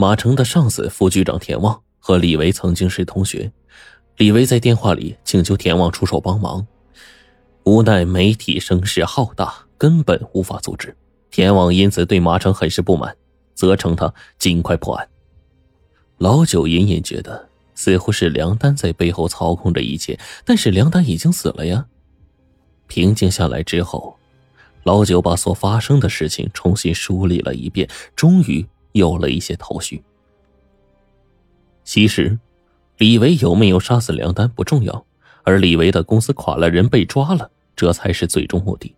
[0.00, 3.50] 马成的上司副局长田旺和李维曾经是同学，
[4.16, 6.64] 李维在电话里请求田旺出手帮忙，
[7.64, 10.96] 无奈媒体声势浩大，根本无法阻止。
[11.32, 13.16] 田旺因此对马成很是不满，
[13.54, 15.08] 责成他尽快破案。
[16.18, 21.84] 老九隐隐觉得，似乎是梁丹在背后操控着一切，但是梁丹已经死了呀。
[22.86, 24.16] 平静下来之后，
[24.84, 30.02] 老九把所发生的事情重新梳理了一遍，终于有了一些头绪。
[31.84, 32.38] 其实，
[32.98, 35.06] 李维有没有杀死梁丹不重要，
[35.42, 38.94] 而李维的公司垮了，人被抓了，这才是最终目的。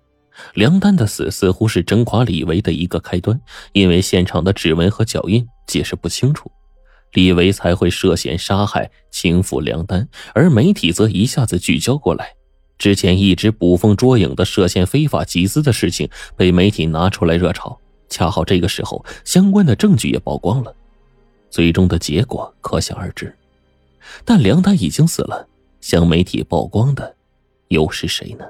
[0.54, 3.38] 梁丹的死似乎是整垮李维的一个开端，
[3.72, 6.50] 因为现场的指纹和脚印解释不清楚。
[7.12, 12.34] 李维才会涉嫌杀害、情妇梁丹，而媒体则一下子聚焦过来。
[12.78, 17.79] 之前一直捕风捉影的涉嫌非法集资的事情被媒体拿出来热炒，
[18.10, 20.74] 恰好这个时候相关的证据也曝光了，
[21.48, 23.34] 最终的结果可想而知。
[24.24, 25.48] 但梁丹已经死了，
[25.80, 27.16] 向媒体曝光的
[27.68, 28.44] 又是谁呢？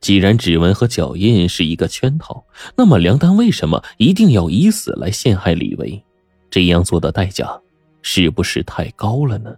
[0.00, 2.44] 既然指纹和脚印是一个圈套，
[2.76, 6.02] 那么梁丹为什么一定要以死来陷害李维？
[6.48, 7.60] 这样做的代价
[8.02, 9.54] 是不是太高了呢？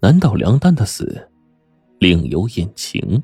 [0.00, 1.28] 难道梁丹的死
[1.98, 3.22] 另有隐情？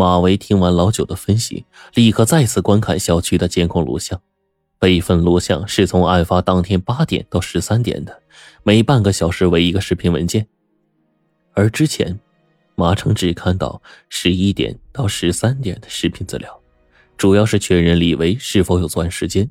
[0.00, 4.18] 马维听完老九的分析，立刻再次观看小区的监控录像。
[4.78, 8.22] 备份录像是从案发当天八点到十三点的，
[8.62, 10.46] 每半个小时为一个视频文件。
[11.52, 12.18] 而之前，
[12.76, 16.58] 马成只看到十一点到十三点的视频资料，
[17.18, 19.50] 主要是确认李维是否有作案时间。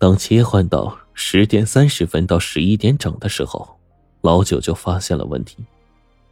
[0.00, 3.78] 当切换到十点三十分到十一点整的时候，
[4.22, 5.58] 老九就发现了问题。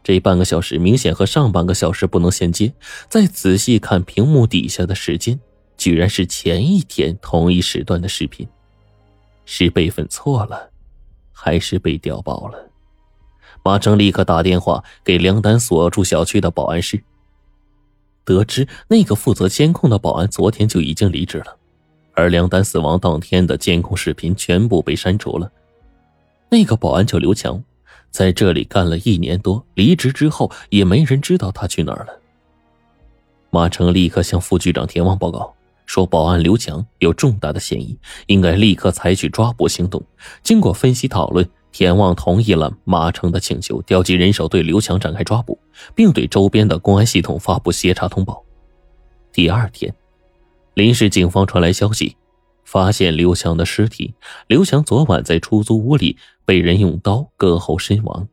[0.06, 2.72] 这半个小时明显和上半个小时不能衔接。
[3.08, 5.36] 再仔细看屏幕底下的时间，
[5.76, 8.46] 居然是前一天同一时段的视频，
[9.44, 10.70] 是备份错了，
[11.32, 12.70] 还是被调包了？
[13.64, 17.02] 马成立刻打电话给梁丹所住小区的保安室，
[18.24, 21.56] 得知那个负责监控的保安昨天就已经离职了。
[22.14, 25.50] 而梁丹死亡当天的监控视频全部被删除了。
[26.48, 27.60] 那个保安叫刘强，
[28.16, 32.18] 在这里干了一年多，离职之后也没人知道他去哪儿了。
[33.50, 35.54] 马成立刻向副局长田旺报告
[35.84, 37.94] 说，保安刘强有重大的嫌疑，
[38.28, 40.02] 应该立刻采取抓捕行动。
[40.42, 45.58] 经过分析讨论，田旺同意了马成的请求，调集人手对刘强展开抓捕，
[45.94, 48.42] 并对周边的公安系统发布协查通报。
[49.30, 49.94] 第二天。
[50.72, 52.16] 临时警方传来消息，
[52.66, 54.14] 发现刘强的尸体。
[54.48, 58.28] 刘强昨晚在出租屋里被人用刀割后身亡，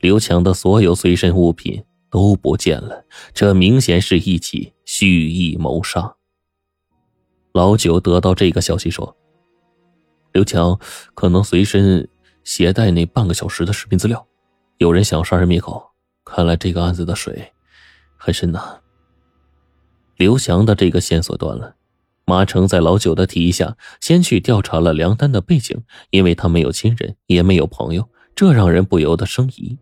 [0.00, 6.16] 刘强的所有随身物品都不见了，这明显是一起蓄意谋杀。
[7.52, 9.16] 老九得到这个消息说，
[10.32, 10.78] 刘强
[11.14, 12.08] 可能随身
[12.42, 14.26] 携带那半个小时的视频资料，
[14.78, 15.84] 有人想杀人灭口，
[16.24, 17.52] 看来这个案子的水
[18.16, 18.80] 很深呐。
[20.16, 21.74] 刘翔的这个线索断了，
[22.30, 25.76] 马成在老九的提议下，先去调查了梁丹的背景，
[26.10, 29.76] 因为他没有亲人，也没有朋友，这让人不由得生疑。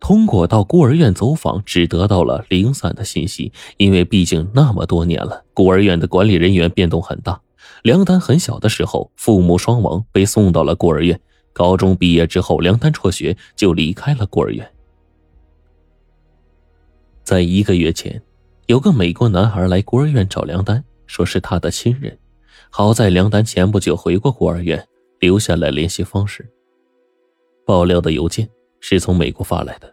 [0.00, 7.38] 通过到孤儿院走访，只得到了零散的信息，因为毕竟那么多年了，孤儿院的管理人员变动很大。
[7.82, 11.20] 梁丹很小的时候，父母双亡，被送到了孤儿院。
[11.52, 14.66] 高中毕业之后，梁丹辍学就离开了孤儿院。
[17.22, 18.22] 在一个月前。
[18.68, 22.16] 有个美国男孩来孤儿院找梁丹，说是他的亲人。
[22.70, 24.86] 好在梁丹前不久回过孤儿院，
[25.18, 26.48] 留下了联系方式。
[27.66, 28.48] 爆料的邮件
[28.78, 29.92] 是从美国发来的，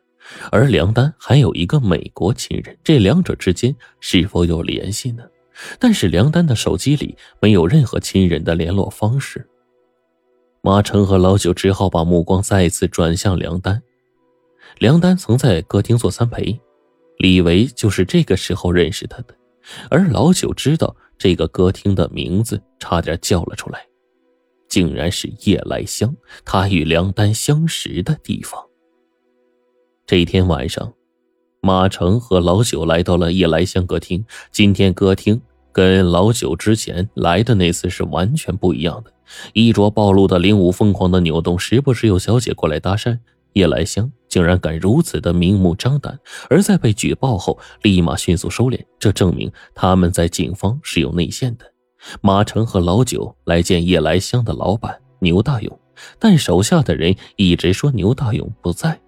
[0.52, 5.24] 而梁丹还有一个美国亲人，这两者之间是否有联系呢？
[5.80, 9.48] 但是梁丹的手机里没有任何亲人的联络方式。
[10.62, 13.82] 马成和老九只好把目光再次转向梁丹。
[14.80, 16.60] 梁丹曾在歌厅做三陪。
[17.20, 19.34] 李维就是这个时候认识他的，
[19.90, 23.86] 而老九知道这个歌厅的名字，差点叫了出来，
[24.68, 28.62] 竟然是夜来香，他与梁丹相识的地方。
[30.06, 30.94] 这一天晚上，
[31.62, 34.24] 马成和老九来到了夜来香歌厅。
[34.52, 35.42] 今天歌厅
[35.72, 39.12] 跟老九之前来的那次是完全不一样的，
[39.54, 43.20] 衣着暴露的林武疯狂的扭动，时不时有小姐过来搭讪。
[43.54, 51.64] 夜来香竟然敢如此的明目张胆，而在被举报后立马迅速收敛，这证明他们在警方是有内线的。
[52.20, 55.80] 马成和老九来见夜来香的老板牛大勇，
[56.20, 59.00] 但手下的人一直说牛大勇不在。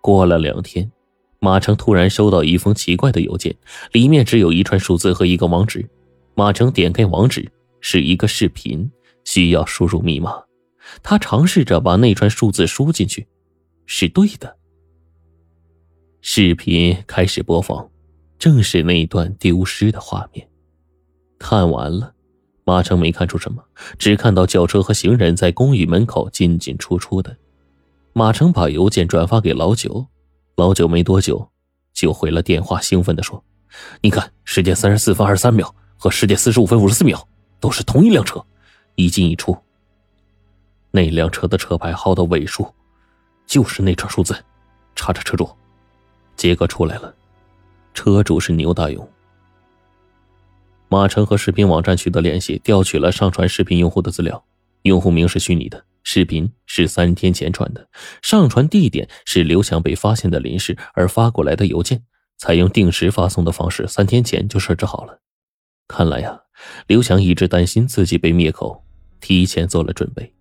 [0.00, 0.90] 过了两天，
[1.38, 3.54] 马成突然收到一封奇怪的邮件，
[3.92, 5.86] 里面只有一串数字和一个网址，
[6.34, 7.46] 马成点开网址，
[7.82, 8.90] 是一个视频，
[9.26, 10.42] 需要输入密码。
[11.02, 13.28] 他尝试着把那串数字输进去，
[13.94, 14.56] 是对的。
[16.22, 17.90] 视频开始播放，
[18.38, 20.48] 正是那一段丢失的画面。
[21.38, 22.14] 看完了，
[22.64, 23.62] 马成没看出什么，
[23.98, 27.36] 只看到轿车和行人在公寓门口进进出出的。
[28.14, 30.06] 马成把邮件转发给老九，
[30.56, 31.46] 老九没多久
[31.92, 33.44] 就回了电话，兴奋地说
[34.00, 37.28] ：“你看，时间三十四分二十三秒。”和十点四十五分五十四秒，
[37.60, 38.42] 都是同一辆车，
[38.96, 39.54] 一进一出。
[40.90, 42.66] 那辆车的车牌号的尾数，
[43.52, 44.34] 就是那串数字。
[44.96, 45.46] 查查车主，
[46.36, 47.14] 结果出来了，
[47.92, 49.06] 车主是牛大勇。
[50.88, 54.42] 马成和视频网站取得联系，调取了上传视频用户的资料，
[54.84, 57.86] 用户名是虚拟的，视频是三天前传的，
[58.22, 62.02] 上传地点是刘强被发现的临时，而发过来的邮件
[62.38, 65.20] 采用定时发送的方式，三天前就设置好了。
[65.88, 66.40] 看来呀，
[66.86, 68.82] 刘强一直担心自己被灭口，
[69.20, 70.32] 提前做了准备。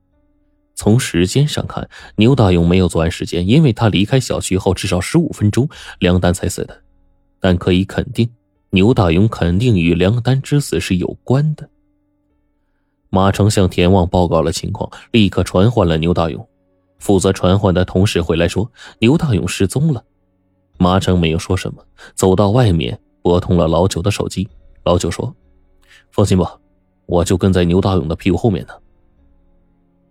[0.81, 5.69] 从时间上看，牛大勇没有作案时间，因为他离开小区后至少十五分钟，
[5.99, 6.75] 梁丹才死的。
[7.39, 8.27] 但可以肯定，
[8.71, 11.69] 牛大勇肯定与梁丹之死是有关的。
[13.11, 16.49] 马成向田旺报告了情况，立刻传唤了牛大勇。
[16.97, 18.67] 负责传唤的同事回来说，
[18.97, 20.03] 牛大勇失踪了。
[20.79, 21.85] 马成没有说什么，
[22.15, 24.49] 走到外面拨通了老九的手机。
[24.83, 25.31] 老九说。
[26.09, 26.57] 放心吧，
[27.05, 28.73] 我就跟在牛大勇的屁股后面呢。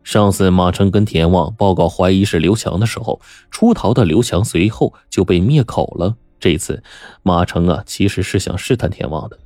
[0.02, 3.20] 上次马成跟田旺报告怀疑是刘强的时候，
[3.50, 6.16] 出逃的刘强随后就被灭口了。
[6.40, 6.82] 这次
[7.22, 9.38] 马成啊，其实是想试探田旺的。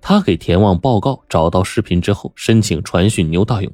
[0.00, 3.70] 他给田旺报告找到视频之后，申请传讯牛大勇。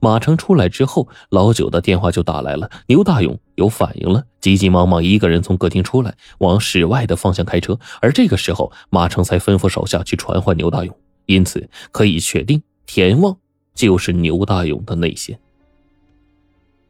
[0.00, 2.68] 马成出来之后，老九的电话就打来了。
[2.88, 7.78] 牛大勇有反应了，急急忙忙一个人从客厅出来，往室外的方向开车。
[8.02, 10.94] 而这个时候，马成才吩咐手下去传唤牛大勇。
[11.24, 13.34] 因此，可以确定田旺
[13.74, 15.38] 就是牛大勇的内线。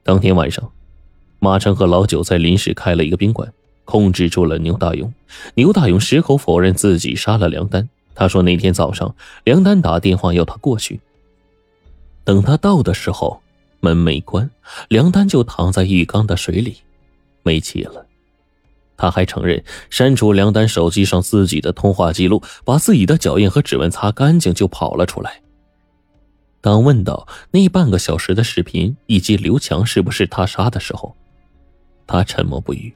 [0.05, 0.71] 当天晚上，
[1.39, 3.53] 马成和老九在临时开了一个宾馆，
[3.85, 5.13] 控制住了牛大勇。
[5.55, 7.89] 牛大勇矢口否认自己杀了梁丹。
[8.15, 9.15] 他说那天早上
[9.45, 11.01] 梁丹打电话要他过去，
[12.25, 13.41] 等他到的时候，
[13.81, 14.51] 门没关，
[14.89, 16.77] 梁丹就躺在浴缸的水里，
[17.43, 18.05] 没气了。
[18.97, 25.41] 他还承认删除梁丹手机上自己的通话记录，把自己的脚印和指纹擦干净，就跑了出来。
[26.63, 31.15] 当问到那半个小时的视频以及刘强是不是他杀的时候，
[32.07, 32.95] 他沉默不语。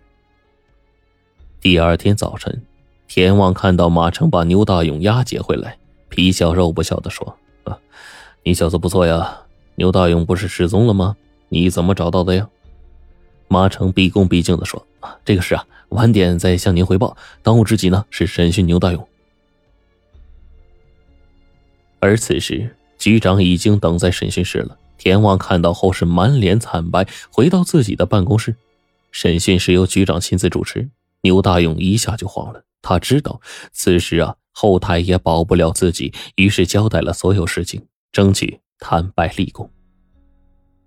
[1.61, 2.63] 第二天早晨，
[3.09, 5.77] 田旺看到马成把牛大勇押解回来，
[6.09, 7.77] 皮笑肉不笑的说：“啊，
[8.45, 9.43] 你小子不错呀，
[9.75, 11.17] 牛大勇不是失踪了吗？
[11.49, 12.49] 你怎么找到的呀？”
[13.49, 17.17] 马成毕恭毕敬的说：“啊，这个事啊。”晚点再向您汇报。
[17.43, 19.09] 当务之急呢是审讯牛大勇。
[22.01, 24.77] 而此时，局长已经等在审讯室了。
[24.99, 28.57] 田旺看到后是满脸惨白，回到自己的办公室。
[29.13, 30.89] 审讯是由局长亲自主持。
[31.23, 33.41] 牛大勇一下就慌了，他知道
[33.73, 37.83] 此时啊后台也保不了自己，于是交代了所有事情，
[38.13, 39.71] 争取坦白立功。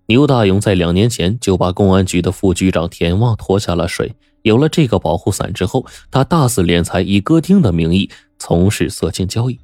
[0.07, 4.15] 牛大勇在两年前就把公安局的副局长田旺拖下了水。
[4.43, 8.09] 有了这个保护伞之后，他大肆敛财，以歌厅的名义
[8.39, 9.59] 从事色情交易。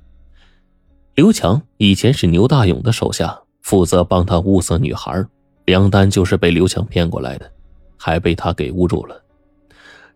[1.16, 5.26] 刘强以前是牛大勇的手下，负责帮他物色女孩。
[5.64, 7.50] 梁丹就是被刘强骗过来的，
[7.96, 9.24] 还被他给侮辱了。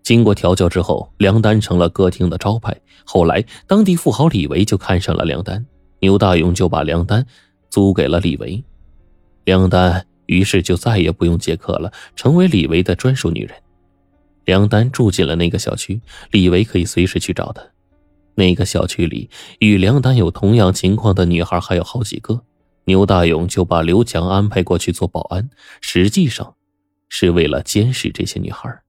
[0.03, 2.75] 经过调教之后，梁丹成了歌厅的招牌。
[3.05, 5.65] 后来，当地富豪李维就看上了梁丹，
[6.01, 7.25] 牛大勇就把梁丹
[7.69, 8.61] 租给了李维。
[9.45, 13.55] 梁丹于是就再也不用接客了，成为李维的专属女人。
[14.43, 17.63] 梁丹住进了那个小区，李维可以随时去找他。
[18.35, 22.41] 那个小区里与梁丹有同样情况的女孩还有好几个，
[22.85, 25.49] 牛大勇就把刘强安排过去做保安，
[25.81, 26.55] 实际上
[27.09, 28.81] 是为了监视这些女孩。